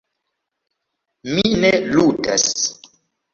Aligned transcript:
Mi 1.33 1.45
ne 1.65 1.71
ludas. 1.93 2.49